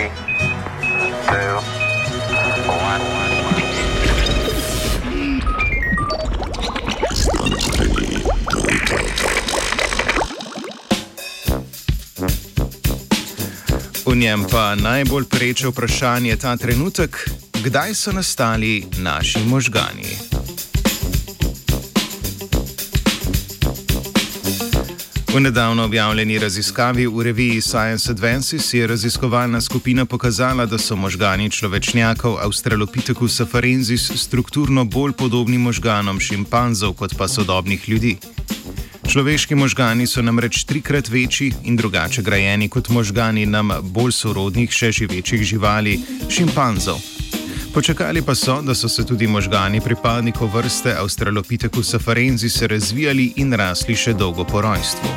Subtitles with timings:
[0.00, 0.08] Three,
[1.28, 1.60] two,
[2.72, 3.00] one.
[14.06, 17.30] V njem pa najbolj preče vprašanje ta trenutek,
[17.64, 20.39] kdaj so nastali naši možgani.
[25.34, 31.50] V nedavno objavljeni raziskavi v reviji Science Advances je raziskovalna skupina pokazala, da so možgani
[31.50, 38.16] človečnjakov Australopithecus afarensis strukturno bolj podobni možganom šimpanzov kot pa sodobnih ljudi.
[39.08, 44.92] Človeški možgani so namreč trikrat večji in drugače grajeni kot možgani nam bolj sorodnih še
[44.92, 47.19] živečih živali, šimpanzov.
[47.74, 53.94] Počakali pa so, da so se tudi možgani pripadnikov vrste Australopithecus afarensis razvijali in rasli
[53.96, 55.08] še dolgo po rojstvu.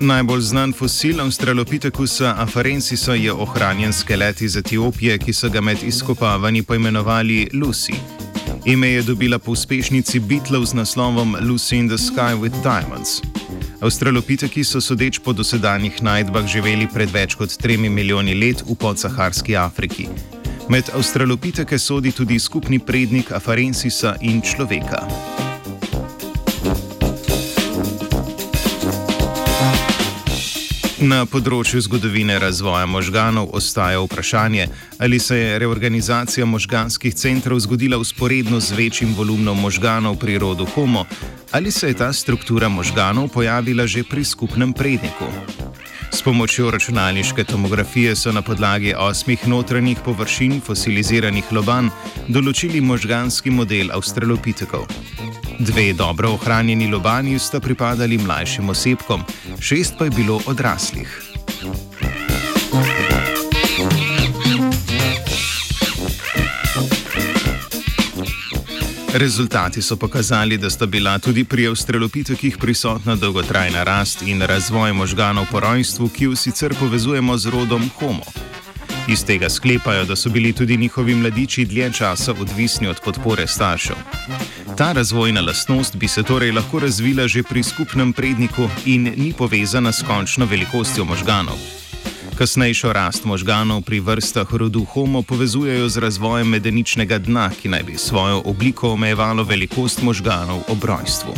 [0.00, 6.62] Najbolj znan fosil Australopithecusa afarensisa je ohranjen skelet iz Etiopije, ki so ga med izkopavanji
[6.62, 7.96] poimenovali Lucy.
[8.64, 13.37] Ime je dobila po uspešnici Beatlov z naslovom Lucy in the Sky with Diamonds.
[13.78, 19.54] Avstralopiteki so sodeč po dosedanjih najdbah živeli pred več kot tremi milijoni let v podsaharski
[19.54, 20.08] Afriki.
[20.68, 25.06] Med avstralopiteke sodi tudi skupni prednik afarensisa in človeka.
[30.98, 34.66] Na področju zgodovine razvoja možganov ostaja vprašanje,
[34.98, 41.06] ali se je reorganizacija možganskih centrov zgodila usporedno z večjim volumnom možganov pri rodu Homo,
[41.52, 45.24] ali se je ta struktura možganov pojavila že pri skupnem predniku.
[46.12, 51.90] S pomočjo računalniške tomografije so na podlagi osmih notranjih površin fosiliziranih loban
[52.28, 54.88] določili možganski model avstralopitekov.
[55.58, 59.24] Dve dobro ohranjeni lobani sta pripadali mlajšim osebkom,
[59.60, 61.27] šest pa je bilo odraslih.
[69.18, 75.46] Rezultati so pokazali, da sta bila tudi pri avstralopitekih prisotna dolgotrajna rast in razvoj možganov
[75.50, 78.24] po rojstvu, ki jo sicer povezujemo z rodom Homo.
[79.08, 83.96] Iz tega sklepajo, da so bili tudi njihovi mladiči dlje časa odvisni od podpore staršev.
[84.76, 89.92] Ta razvojna lastnost bi se torej lahko razvila že pri skupnem predniku in ni povezana
[89.92, 91.58] s končno velikostjo možganov.
[92.38, 97.98] Kasnejšo rast možganov pri vrstah rodu Homo povezujejo z razvojem medeničnega dna, ki naj bi
[97.98, 101.34] svojo obliko omejevalo velikost možganov ob rojstvu.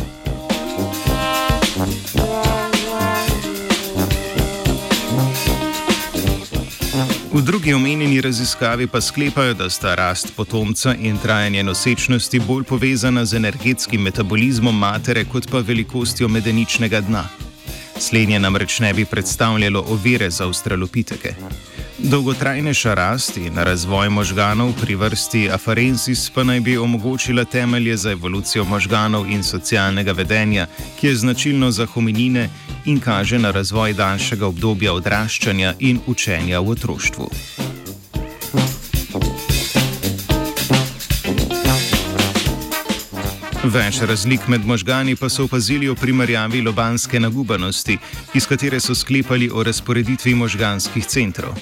[7.33, 13.25] V drugi omenjeni raziskavi pa sklepajo, da sta rast potomca in trajanje nosečnosti bolj povezana
[13.25, 17.50] z energetskim metabolizmom matere kot pa velikostjo medeničnega dna.
[18.01, 21.33] Slednje namreč ne bi predstavljalo ovire za avstralopiteke.
[21.97, 28.63] Dolgotrajnejša rast in razvoj možganov pri vrsti afarensis pa naj bi omogočila temelje za evolucijo
[28.65, 30.67] možganov in socialnega vedenja,
[30.99, 32.49] ki je značilno za hominine
[32.85, 37.29] in kaže na razvoj daljšega obdobja odraščanja in učenja v otroštvu.
[43.61, 47.93] Več razlik med možgani pa so opazili v primerjavi lobanske nagubanosti,
[48.33, 51.53] iz katere so sklepali o razporeditvi možganskih centrov.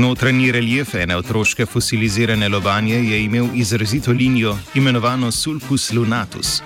[0.00, 6.62] Notranji relief ene otroške fosilizirane lobanje je imel izrazito linijo, imenovano sulcus lunatus.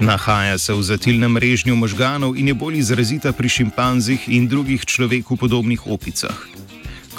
[0.00, 5.36] Nahaja se v zatilnem režnju možganov in je bolj izrazita pri šimpanzih in drugih človeku
[5.36, 6.53] podobnih opicah.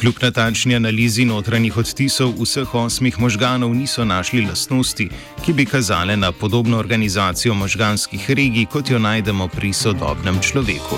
[0.06, 5.08] Kljub natančni analizi notranjih odtisov vseh osmih možganov niso našli lastnosti,
[5.46, 10.98] ki bi kazale na podobno organizacijo možganskih regij, kot jo najdemo pri sodobnem človeku.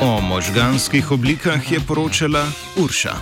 [0.00, 2.46] O možganskih oblikah je poročala
[2.76, 3.14] Urša.